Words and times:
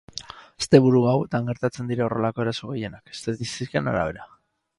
Asteburu 0.63 1.01
gauetan 1.03 1.51
gertatzen 1.51 1.91
dira 1.91 2.07
horrelako 2.07 2.45
eraso 2.47 2.71
gehienak, 2.73 3.13
estatistiken 3.19 3.93
arabera. 3.95 4.29